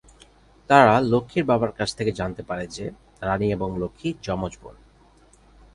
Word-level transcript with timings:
তারা 0.69 0.93
লক্ষ্মীর 1.01 1.45
বাবার 1.45 1.71
কাছ 1.71 1.89
থেকে 1.95 2.11
জানতে 2.11 2.41
পারে 2.43 2.65
যে 2.67 2.85
রানী 3.21 3.47
এবং 3.51 3.69
লক্ষ্মী 3.79 4.09
যমজ 4.23 4.53
বোন। 4.61 4.75